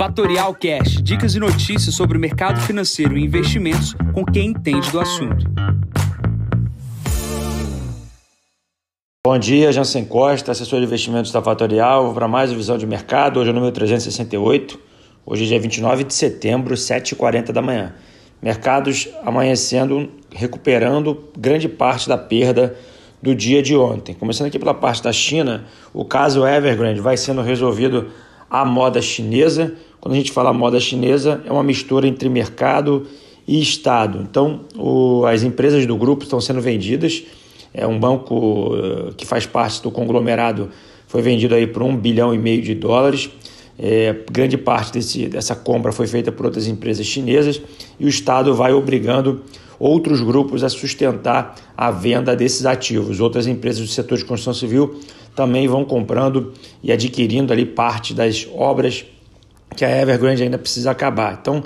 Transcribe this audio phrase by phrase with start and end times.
[0.00, 4.98] Fatorial Cash, dicas e notícias sobre o mercado financeiro e investimentos com quem entende do
[4.98, 5.44] assunto.
[9.22, 13.40] Bom dia, Jansen Costa, assessor de investimentos da Fatorial, para mais visão de mercado.
[13.40, 14.80] Hoje é o número 368,
[15.26, 17.92] hoje é dia 29 de setembro, 7h40 da manhã.
[18.40, 22.74] Mercados amanhecendo, recuperando grande parte da perda
[23.22, 24.14] do dia de ontem.
[24.14, 28.10] Começando aqui pela parte da China, o caso Evergrande vai sendo resolvido
[28.50, 29.74] à moda chinesa.
[30.00, 33.06] Quando a gente fala moda chinesa, é uma mistura entre mercado
[33.46, 34.26] e Estado.
[34.28, 37.22] Então, o, as empresas do grupo estão sendo vendidas.
[37.72, 40.70] É um banco uh, que faz parte do conglomerado
[41.10, 43.28] foi vendido aí por um bilhão e meio de dólares.
[43.76, 47.60] É, grande parte desse, dessa compra foi feita por outras empresas chinesas
[47.98, 49.42] e o Estado vai obrigando
[49.76, 53.18] outros grupos a sustentar a venda desses ativos.
[53.18, 55.00] Outras empresas do setor de construção civil
[55.34, 59.04] também vão comprando e adquirindo ali parte das obras
[59.76, 61.38] que a Evergrande ainda precisa acabar.
[61.40, 61.62] Então,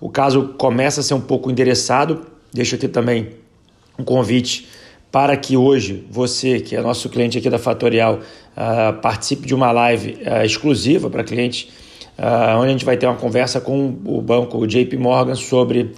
[0.00, 2.26] o caso começa a ser um pouco endereçado.
[2.52, 3.30] Deixo aqui também
[3.98, 4.68] um convite
[5.10, 8.20] para que hoje você, que é nosso cliente aqui da Fatorial,
[8.56, 11.68] uh, participe de uma live uh, exclusiva para clientes,
[12.18, 15.92] uh, onde a gente vai ter uma conversa com o banco JP Morgan sobre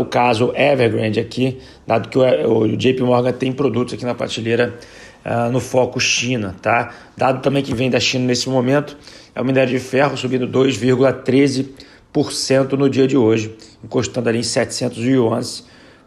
[0.00, 4.78] o caso Evergrande aqui, dado que o, o JP Morgan tem produtos aqui na prateleira
[5.24, 6.92] uh, no foco China, tá?
[7.16, 8.96] Dado também que vem da China nesse momento,
[9.34, 14.98] é o minério de ferro subindo 2,13% no dia de hoje, encostando ali em 700
[14.98, 15.64] yuans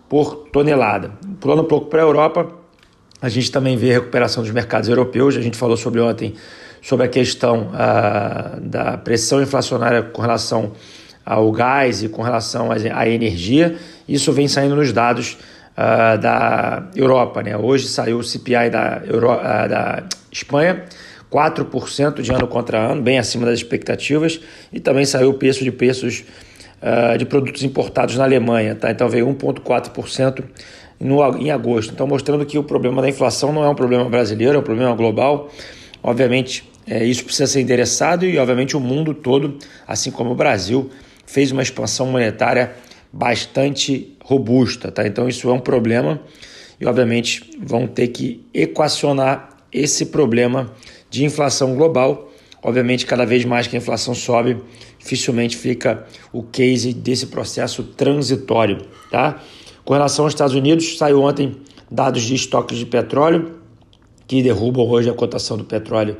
[0.09, 1.11] por tonelada.
[1.39, 2.51] Pulando um pouco para a Europa,
[3.21, 6.33] a gente também vê a recuperação dos mercados europeus, a gente falou sobre ontem
[6.81, 10.71] sobre a questão uh, da pressão inflacionária com relação
[11.23, 13.77] ao gás e com relação à energia.
[14.09, 15.37] Isso vem saindo nos dados
[15.77, 17.41] uh, da Europa.
[17.41, 17.55] Né?
[17.57, 20.83] Hoje saiu o CPI da, Euro, uh, da Espanha,
[21.31, 24.39] 4% de ano contra ano, bem acima das expectativas,
[24.71, 26.23] e também saiu o preço de preços
[26.81, 28.75] uh, de produtos importados na Alemanha.
[28.75, 28.91] Tá?
[28.91, 30.43] Então veio 1,4%
[30.99, 31.93] no, em agosto.
[31.93, 34.93] Então mostrando que o problema da inflação não é um problema brasileiro, é um problema
[34.95, 35.49] global.
[36.03, 39.57] Obviamente, é, isso precisa ser endereçado e, obviamente, o mundo todo,
[39.87, 40.89] assim como o Brasil,
[41.25, 42.71] fez uma expansão monetária
[43.13, 45.05] bastante robusta, tá?
[45.07, 46.21] Então isso é um problema
[46.79, 50.71] e obviamente vão ter que equacionar esse problema
[51.09, 52.31] de inflação global.
[52.63, 54.57] Obviamente, cada vez mais que a inflação sobe,
[54.99, 59.41] dificilmente fica o case desse processo transitório, tá?
[59.83, 61.57] Com relação aos Estados Unidos, saiu ontem
[61.89, 63.59] dados de estoques de petróleo
[64.27, 66.15] que derrubam hoje a cotação do petróleo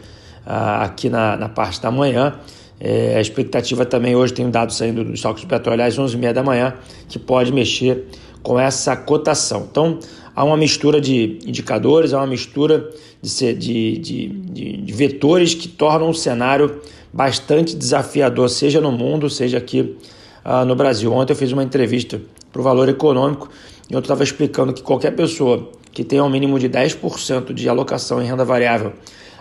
[0.45, 2.39] uh, aqui na, na parte da manhã.
[2.83, 6.41] É, a expectativa também hoje tem um dado saindo dos estoques petróleo às 11h30 da
[6.41, 6.73] manhã
[7.07, 8.05] que pode mexer
[8.41, 9.67] com essa cotação.
[9.69, 9.99] Então,
[10.35, 12.89] há uma mistura de indicadores, há uma mistura
[13.21, 16.81] de, de, de, de vetores que tornam o cenário
[17.13, 19.95] bastante desafiador, seja no mundo, seja aqui
[20.43, 21.13] uh, no Brasil.
[21.13, 22.19] Ontem eu fiz uma entrevista
[22.51, 23.47] para o Valor Econômico
[23.91, 28.19] e eu estava explicando que qualquer pessoa que tenha um mínimo de 10% de alocação
[28.19, 28.93] em renda variável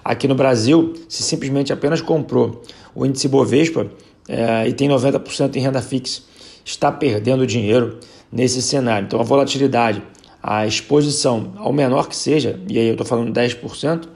[0.04, 2.62] aqui no Brasil, se simplesmente apenas comprou
[2.94, 3.86] o índice Bovespa
[4.28, 6.22] é, e tem 90% em renda fixa,
[6.64, 7.98] está perdendo dinheiro
[8.30, 9.06] nesse cenário.
[9.06, 10.02] Então a volatilidade,
[10.42, 14.08] a exposição, ao menor que seja, e aí eu estou falando 10%,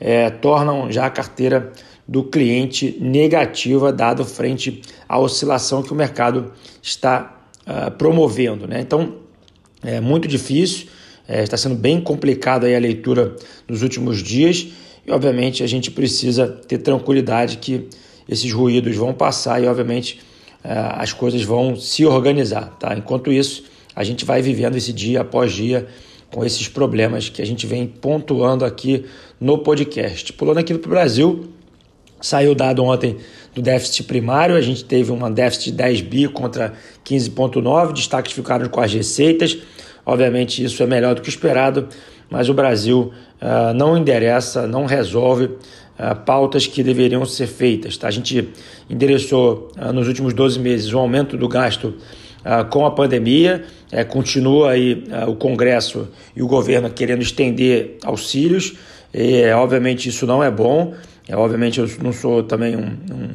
[0.00, 1.72] é, tornam já a carteira
[2.06, 6.52] do cliente negativa, dado frente à oscilação que o mercado
[6.82, 8.66] está uh, promovendo.
[8.66, 8.80] Né?
[8.80, 9.14] Então
[9.80, 10.88] é muito difícil,
[11.28, 13.36] é, está sendo bem complicada a leitura
[13.68, 14.66] nos últimos dias
[15.06, 17.88] e, obviamente, a gente precisa ter tranquilidade que
[18.28, 20.20] esses ruídos vão passar e, obviamente,
[20.62, 22.76] eh, as coisas vão se organizar.
[22.78, 22.96] Tá?
[22.96, 25.86] Enquanto isso, a gente vai vivendo esse dia após dia
[26.30, 29.04] com esses problemas que a gente vem pontuando aqui
[29.40, 30.32] no podcast.
[30.32, 31.48] Pulando aqui para o Brasil,
[32.20, 33.16] saiu dado ontem
[33.54, 36.74] do déficit primário, a gente teve uma déficit de 10 bi contra
[37.04, 39.58] 15,9, destaques ficaram com as receitas,
[40.10, 41.88] obviamente isso é melhor do que esperado,
[42.28, 47.96] mas o Brasil uh, não endereça, não resolve uh, pautas que deveriam ser feitas.
[47.96, 48.08] Tá?
[48.08, 48.48] A gente
[48.88, 51.94] endereçou uh, nos últimos 12 meses o aumento do gasto
[52.70, 58.78] com a pandemia, é, continua aí o Congresso e o governo querendo estender auxílios,
[59.12, 60.94] e, obviamente isso não é bom,
[61.28, 63.28] é, obviamente eu não sou também um, um,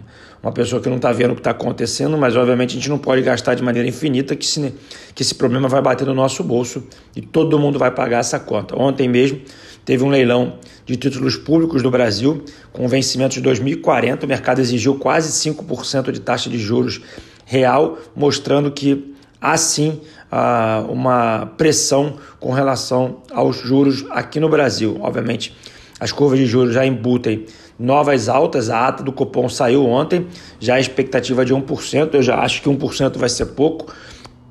[0.45, 2.99] uma pessoa que não está vendo o que está acontecendo, mas obviamente a gente não
[2.99, 4.75] pode gastar de maneira infinita que, se,
[5.15, 6.83] que esse problema vai bater no nosso bolso
[7.15, 8.79] e todo mundo vai pagar essa conta.
[8.79, 9.41] Ontem mesmo
[9.83, 14.99] teve um leilão de títulos públicos do Brasil com vencimento de 2040, o mercado exigiu
[14.99, 17.01] quase 5% de taxa de juros
[17.43, 19.99] real, mostrando que há sim
[20.31, 24.99] uh, uma pressão com relação aos juros aqui no Brasil.
[25.01, 25.55] Obviamente,
[25.99, 27.45] as curvas de juros já embutem
[27.77, 28.69] novas altas.
[28.69, 30.27] A ata do Copom saiu ontem,
[30.59, 32.13] já a expectativa de 1%.
[32.13, 33.93] Eu já acho que 1% vai ser pouco,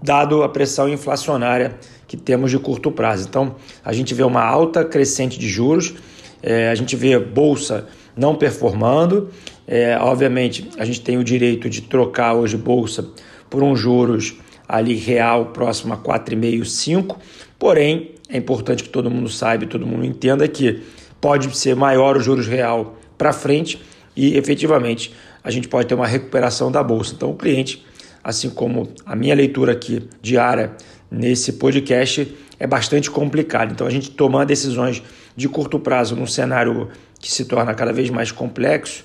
[0.02, 1.76] dado a pressão inflacionária
[2.06, 3.26] que temos de curto prazo.
[3.28, 5.94] Então, a gente vê uma alta crescente de juros,
[6.42, 7.86] é, a gente vê bolsa
[8.16, 9.30] não performando.
[9.66, 13.08] É, obviamente, a gente tem o direito de trocar hoje bolsa
[13.48, 14.36] por um juros
[14.68, 17.18] ali real próximo a 4,5, 5.
[17.58, 20.82] Porém, é importante que todo mundo saiba, todo mundo entenda que
[21.20, 23.80] pode ser maior o juros real para frente
[24.14, 27.14] e efetivamente a gente pode ter uma recuperação da bolsa.
[27.14, 27.82] Então, o cliente,
[28.22, 30.72] assim como a minha leitura aqui diária
[31.10, 33.72] nesse podcast, é bastante complicado.
[33.72, 35.02] Então, a gente tomar decisões
[35.34, 39.02] de curto prazo num cenário que se torna cada vez mais complexo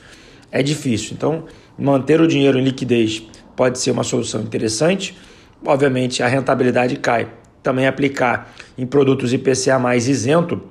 [0.51, 1.13] é difícil.
[1.13, 1.45] Então,
[1.77, 3.23] manter o dinheiro em liquidez
[3.55, 5.17] pode ser uma solução interessante.
[5.65, 7.31] Obviamente, a rentabilidade cai.
[7.63, 10.61] Também aplicar em produtos IPCA mais isento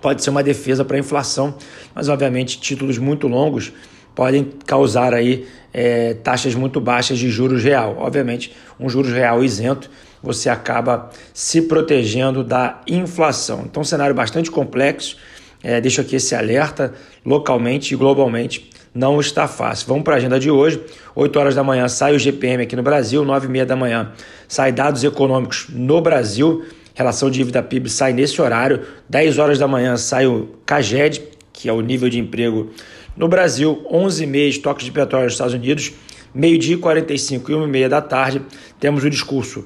[0.00, 1.54] pode ser uma defesa para a inflação,
[1.94, 3.72] mas obviamente títulos muito longos
[4.14, 7.96] podem causar aí é, taxas muito baixas de juros real.
[7.98, 9.88] Obviamente, um juros real isento,
[10.20, 13.62] você acaba se protegendo da inflação.
[13.64, 15.16] Então, um cenário bastante complexo.
[15.62, 16.92] É, deixo aqui esse alerta
[17.24, 19.86] localmente e globalmente não está fácil.
[19.86, 20.82] Vamos para a agenda de hoje.
[21.14, 24.12] 8 horas da manhã sai o GPM aqui no Brasil, 9 e meia da manhã
[24.48, 26.64] sai dados econômicos no Brasil,
[26.98, 31.22] relação dívida PIB sai nesse horário, 10 horas da manhã sai o CAGED,
[31.52, 32.70] que é o nível de emprego
[33.16, 35.92] no Brasil, 11 e meia estoques de petróleo nos Estados Unidos,
[36.34, 38.42] meio-dia e 45 e 1 e meia da tarde,
[38.80, 39.64] temos o discurso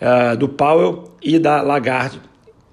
[0.00, 2.20] uh, do Powell e da Lagarde,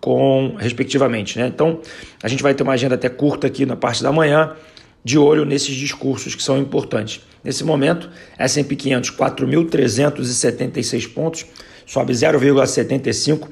[0.01, 1.37] com respectivamente.
[1.37, 1.47] Né?
[1.47, 1.79] Então,
[2.21, 4.55] a gente vai ter uma agenda até curta aqui na parte da manhã,
[5.03, 7.21] de olho nesses discursos que são importantes.
[7.43, 8.09] Nesse momento,
[8.39, 11.45] S&P 500 4.376 pontos,
[11.85, 13.47] sobe 0,75,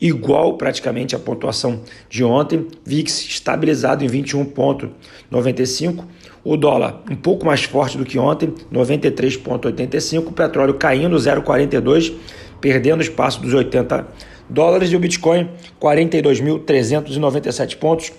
[0.00, 2.66] igual praticamente a pontuação de ontem.
[2.84, 6.04] VIX estabilizado em 21,95.
[6.44, 10.28] O dólar um pouco mais forte do que ontem, 93,85.
[10.28, 12.12] O petróleo caindo 0,42,
[12.60, 14.06] perdendo espaço dos 80
[14.48, 14.90] dólares.
[14.90, 15.48] E o Bitcoin
[15.80, 18.12] 42.397 pontos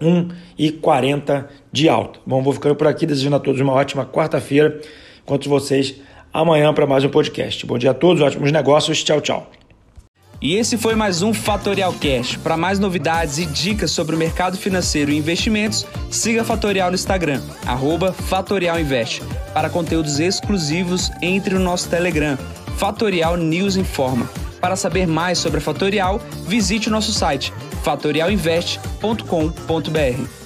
[0.00, 2.20] 1,40 de alta.
[2.24, 4.80] Bom, vou ficando por aqui, desejando a todos uma ótima quarta-feira.
[5.22, 5.96] Encontro vocês
[6.32, 7.66] amanhã para mais um podcast.
[7.66, 9.02] Bom dia a todos, ótimos negócios.
[9.02, 9.50] Tchau, tchau.
[10.40, 12.36] E esse foi mais um Fatorial Cash.
[12.36, 17.42] Para mais novidades e dicas sobre o mercado financeiro e investimentos, siga Fatorial no Instagram,
[18.28, 19.22] @fatorialinvest.
[19.52, 22.38] Para conteúdos exclusivos, entre no nosso Telegram,
[22.76, 24.30] Fatorial News Informa.
[24.60, 27.52] Para saber mais sobre a Fatorial, visite o nosso site
[27.82, 30.37] fatorialinvest.com.br.